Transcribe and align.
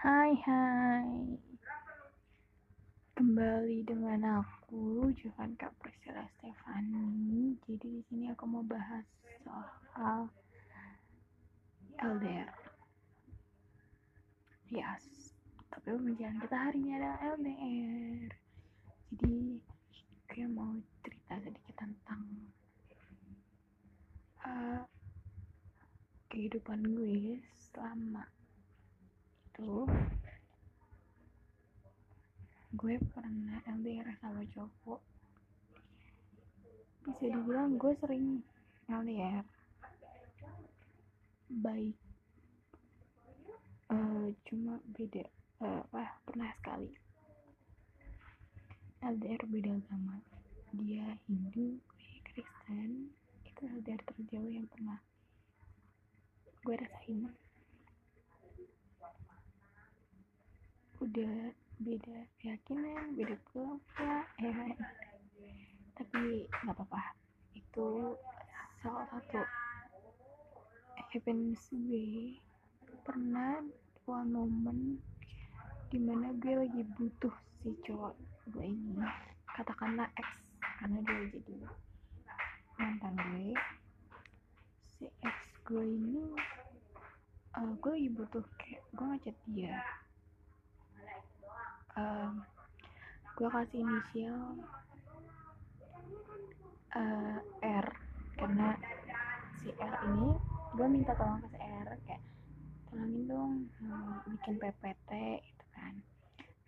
Hai 0.00 0.32
hai. 0.48 1.12
Kembali 3.12 3.84
dengan 3.84 4.40
aku 4.40 5.12
Kak 5.60 5.76
Priscilla 5.76 6.24
Stefani. 6.40 7.60
Jadi 7.68 8.00
di 8.00 8.02
sini 8.08 8.32
aku 8.32 8.48
mau 8.48 8.64
bahas 8.64 9.04
soal 9.44 10.32
LDR 12.00 12.48
Yes. 14.72 15.36
Tapi 15.68 15.92
pembicaraan 15.92 16.40
kita 16.48 16.56
hari 16.56 16.80
ini 16.80 16.96
adalah 16.96 17.20
LDR 17.36 18.32
Jadi 19.12 19.60
gue 20.32 20.46
mau 20.48 20.80
cerita 21.04 21.44
sedikit 21.44 21.76
tentang 21.76 22.24
uh, 24.48 24.80
Kehidupan 26.32 26.88
gue 26.88 27.44
selama 27.68 28.39
itu 29.60 29.84
gue 32.80 32.96
pernah 33.12 33.60
LDR 33.68 34.08
sama 34.24 34.40
cowok 34.56 35.00
bisa 37.04 37.28
dibilang 37.28 37.76
gue 37.76 37.92
sering 38.00 38.40
LDR. 38.88 39.44
Baik. 41.60 41.92
Uh, 43.92 44.32
cuma 44.48 44.80
beda 44.96 45.28
uh, 45.60 45.84
wah 45.92 46.08
pernah 46.24 46.48
sekali. 46.56 46.96
LDR 49.04 49.44
beda 49.44 49.76
agama. 49.76 50.24
Dia 50.72 51.20
Hindu 51.28 51.76
gue 51.84 52.12
Kristen. 52.32 53.12
Itu 53.44 53.60
LDR 53.68 54.00
terjauh 54.08 54.48
yang 54.48 54.64
pernah 54.72 54.96
gue 56.64 56.76
rasain 56.80 57.28
udah 61.10 61.50
beda 61.82 62.22
keyakinan 62.38 63.18
beda 63.18 63.34
ya 64.38 64.50
kan 64.54 64.78
tapi 65.98 66.46
nggak 66.46 66.70
apa-apa. 66.70 67.02
Itu 67.50 68.14
salah 68.78 69.10
satu 69.10 69.42
happiness 71.10 71.66
gue. 71.74 72.38
Pernah 73.02 73.58
one 74.06 74.30
moment 74.30 75.02
di 75.90 75.98
mana 75.98 76.30
gue 76.38 76.62
lagi 76.62 76.86
butuh 76.94 77.34
si 77.58 77.74
cowok 77.82 78.14
gue 78.54 78.70
ini. 78.70 79.02
Katakanlah 79.50 80.06
X 80.14 80.30
karena 80.78 81.02
dia 81.02 81.26
jadi 81.34 81.54
mantan 82.78 83.18
gue. 83.18 83.50
Si 84.94 85.10
X 85.26 85.36
gue 85.66 85.84
ini 85.84 86.22
uh, 87.58 87.72
gue 87.82 87.92
lagi 87.98 88.10
butuh 88.14 88.44
kayak 88.62 88.82
gue 88.94 89.06
ngechat 89.10 89.36
dia 89.52 89.82
um, 91.96 92.42
gue 93.34 93.48
kasih 93.48 93.80
inisial 93.80 94.40
uh, 96.92 97.38
R 97.64 97.86
karena 98.36 98.76
si 99.60 99.72
R 99.76 99.94
ini 100.12 100.30
gue 100.76 100.86
minta 100.86 101.12
tolong 101.16 101.40
ke 101.44 101.48
si 101.54 101.58
R 101.60 101.88
kayak 102.06 102.22
tolongin 102.90 103.22
dong 103.26 103.52
um, 103.86 104.20
bikin 104.28 104.54
PPT 104.60 105.10
gitu 105.40 105.66
kan. 105.72 105.94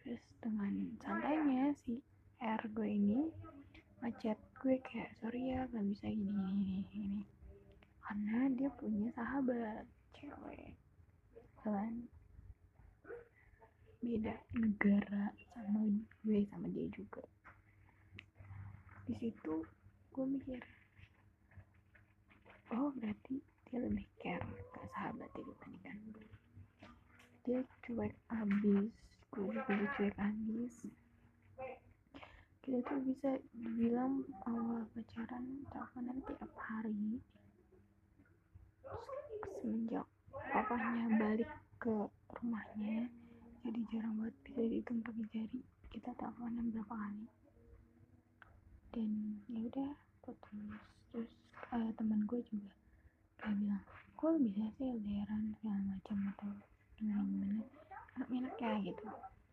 Terus 0.03 0.23
dengan 0.43 0.75
santainya 1.03 1.75
si 1.83 2.01
R 2.43 2.63
gue 2.73 2.89
ini 2.89 3.31
ngechat 4.03 4.39
gue 4.59 4.77
kayak 4.83 5.15
sorry 5.23 5.55
ya 5.55 5.63
gak 5.71 5.87
bisa 5.87 6.11
gini 6.11 6.43
gini 6.59 6.79
gini 6.91 7.21
karena 8.03 8.51
dia 8.59 8.71
punya 8.75 9.09
sahabat 9.15 9.87
cewek. 10.19 10.75
Kan 11.63 12.11
beda 14.03 14.35
negara 14.59 15.31
sama 15.55 15.87
gue 16.27 16.43
sama 16.51 16.67
dia 16.75 16.91
juga. 16.91 17.23
Di 19.07 19.15
situ 19.15 19.63
gue 20.11 20.27
mikir 20.27 20.59
oh 22.75 22.91
berarti 22.99 23.39
dia 23.71 23.79
lebih 23.79 24.03
care 24.19 24.43
ke 24.43 24.83
sahabat 24.91 25.31
dibandingkan 25.39 26.03
gue. 26.11 26.27
Dia 27.47 27.63
cuek 27.87 28.11
abis 28.27 28.91
gue 29.31 29.47
juga 29.55 29.75
cuek 29.95 30.17
abis. 30.19 30.75
Kita 32.59 32.79
tuh 32.83 32.99
bisa 33.07 33.39
dibilang 33.55 34.27
awal 34.51 34.83
pacaran 34.99 35.63
teleponan 35.71 36.19
tiap 36.27 36.53
hari. 36.59 37.23
Semenjak 39.63 40.11
papahnya 40.51 41.07
balik 41.23 41.51
ke 41.79 42.11
rumahnya 42.35 43.07
jadi 43.63 43.81
jarang 43.95 44.15
banget 44.19 44.37
bisa 44.43 44.63
dihitung 44.83 45.07
pakai 45.07 45.27
jari 45.31 45.61
kita 45.95 46.11
teleponan 46.19 46.75
berapa 46.75 46.91
kali. 46.91 47.27
Dan 48.91 49.39
ya 49.47 49.63
udah 49.63 49.95
putus. 50.27 50.75
Terus 51.15 51.31
uh, 51.71 51.91
teman 51.95 52.27
gue 52.27 52.43
juga 52.51 52.75
kayak 53.39 53.63
bilang 53.63 53.85
gue 54.19 54.31
bisa 54.43 54.67
sih 54.75 54.91
LDRan 54.91 55.55
segala 55.63 55.79
macam 55.87 56.19
atau 56.35 56.51
gimana 56.99 57.23
gimana? 57.31 57.63
Enak 58.19 58.29
enak 58.35 58.55
ya 58.59 58.75
gitu. 58.83 59.07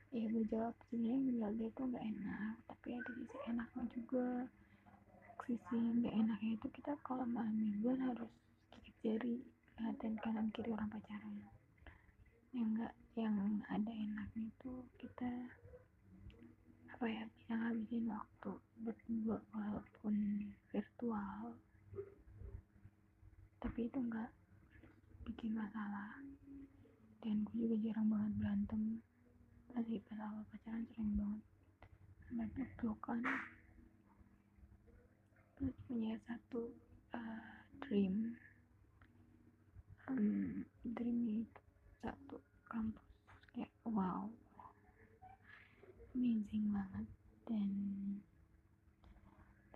Ya 0.10 0.26
gue 0.34 0.44
jawab 0.50 0.74
sebenarnya 0.90 1.46
LDR 1.46 1.72
tuh 1.78 1.86
nggak 1.94 2.06
enak 2.10 2.54
tapi 2.66 2.88
ada 2.98 3.12
sisi 3.14 3.38
enaknya 3.46 3.84
juga. 3.94 4.28
Sisi 5.46 5.78
nggak 5.78 6.16
enaknya 6.26 6.52
itu 6.58 6.68
kita 6.74 6.98
kalau 7.06 7.30
malam 7.30 7.54
mingguan 7.54 8.02
harus 8.02 8.34
gigit 8.74 8.98
jari 9.06 9.38
dan 9.78 10.18
kanan 10.26 10.50
kiri 10.50 10.74
orang 10.74 10.90
pacaran 10.90 11.38
yang 12.50 12.74
enggak 12.74 12.94
yang 13.14 13.36
ada 13.70 13.92
enaknya 13.92 14.50
itu 14.50 14.74
kita 14.98 15.30
apa 16.90 17.06
ya 17.06 17.24
bisa 17.38 17.54
ngabisin 17.56 18.10
waktu 18.10 18.52
berdua 18.82 19.38
walaupun 19.54 20.16
virtual. 20.74 21.56
Tapi 23.60 23.80
itu 23.86 24.00
enggak 24.00 24.32
bikin 25.28 25.56
masalah. 25.56 26.18
Dan 27.20 27.44
gue 27.44 27.68
juga 27.68 27.76
jarang 27.84 28.08
banget 28.08 28.32
berantem. 28.40 28.84
Lagi 29.76 30.00
pas 30.08 30.20
awal 30.24 30.44
pacaran 30.50 30.88
sering 30.96 31.14
banget. 31.20 31.44
Sampai 32.30 32.66
pelukan 32.78 33.20
terus 35.60 35.76
punya 35.92 36.16
satu 36.24 36.72
uh, 37.12 37.52
dream 37.84 38.31
um, 40.08 40.64
dream 40.88 41.44
itu 41.44 41.62
satu 42.00 42.40
kampus 42.64 43.04
kayak 43.52 43.68
wow 43.84 44.31
amazing 46.40 46.72
banget. 46.72 47.08
Dan 47.52 47.70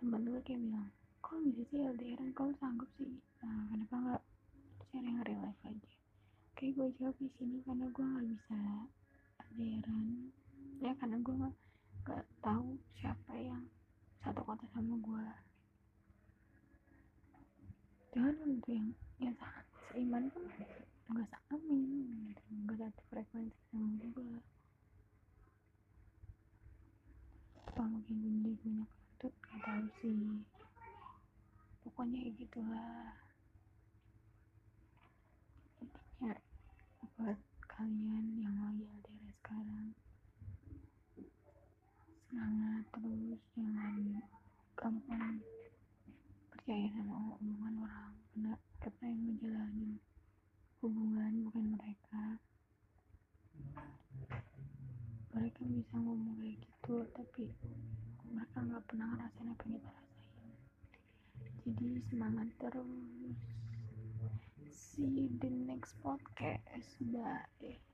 teman 0.00 0.24
gue 0.24 0.40
kayak 0.48 0.64
bilang 0.64 0.88
kok 1.20 1.36
bisa 1.44 1.92
sih 2.00 2.32
kau 2.32 2.48
sanggup 2.56 2.88
sih? 2.96 3.20
Nah, 3.44 3.68
kenapa 3.68 3.94
nggak 4.00 4.22
cari 4.88 5.04
yang 5.04 5.20
real 5.28 5.44
life 5.44 5.60
aja? 5.68 5.92
Kayak 6.56 6.72
gue 6.80 6.88
jawab 6.96 7.16
di 7.20 7.28
sini 7.36 7.60
karena 7.68 7.84
gue 7.92 8.00
nggak 8.00 8.28
bisa 8.32 8.56
LDRan 9.52 10.08
ya 10.80 10.92
karena 10.96 11.16
gue 11.20 11.34
nggak 11.36 12.24
tahu 12.40 12.80
siapa 12.96 13.32
yang 13.36 13.68
satu 14.24 14.40
kota 14.40 14.64
sama 14.72 14.96
gue. 15.04 15.26
Jangan 18.16 18.36
untuk 18.40 18.72
yang 18.72 18.88
yang 19.20 19.36
sangat 19.36 19.68
seiman 19.92 20.32
pun 20.32 20.48
nggak 21.12 21.28
samin 21.44 22.32
nggak 22.64 22.78
satu 22.80 23.00
frekuensi 23.12 23.60
sama 23.68 24.00
gue 24.00 24.40
apa 27.74 27.90
punya 28.64 28.88
kentut 28.88 29.34
gak 29.44 29.60
tahu 29.60 29.84
sih. 30.00 30.40
Pokoknya 31.84 32.16
kayak 32.24 32.36
gitulah. 32.40 33.12
Intinya 35.84 36.32
buat 37.20 37.36
kalian 37.68 38.40
yang 38.40 38.56
lagi 38.56 38.88
LDR 38.88 39.32
sekarang 39.44 39.92
semangat 42.24 42.88
terus 42.88 43.36
jangan 43.52 44.00
gampang 44.80 45.44
percaya 46.48 46.88
sama 46.96 47.36
omongan 47.36 47.74
orang. 47.84 48.12
Karena 48.32 48.52
kita 48.80 49.04
yang 49.04 49.20
ngejalanin 49.28 49.92
hubungan 50.80 51.32
bukan 51.44 51.64
mereka. 51.76 52.40
Mereka 55.36 55.60
bisa 55.68 55.94
ngomong 56.00 56.40
kayak 56.40 56.56
gitu 56.64 57.04
tapi 57.12 57.52
mereka 58.34 58.58
nggak 58.58 58.84
pernah 58.90 59.06
ngerasain 59.14 59.48
apa 59.48 59.62
yang 59.64 59.78
kita 59.78 59.90
rasain. 59.94 60.52
Jadi 61.64 61.88
semangat 62.10 62.48
terus. 62.58 63.38
See 64.74 65.06
you 65.06 65.26
the 65.38 65.50
next 65.50 65.94
podcast. 66.02 66.98
Bye 67.14 67.93